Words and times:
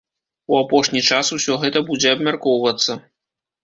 У 0.53 0.57
апошні 0.61 1.03
час 1.11 1.31
усё 1.39 1.61
гэта 1.67 1.87
будзе 1.93 2.07
абмяркоўвацца. 2.17 3.03